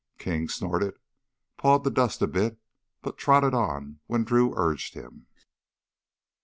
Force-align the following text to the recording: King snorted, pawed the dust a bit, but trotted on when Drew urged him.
King 0.17 0.49
snorted, 0.49 0.97
pawed 1.57 1.83
the 1.83 1.91
dust 1.91 2.23
a 2.23 2.27
bit, 2.27 2.57
but 3.03 3.19
trotted 3.19 3.53
on 3.53 3.99
when 4.07 4.23
Drew 4.23 4.51
urged 4.57 4.95
him. 4.95 5.27